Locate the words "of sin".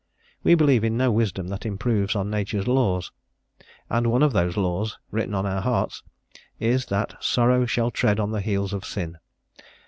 8.73-9.19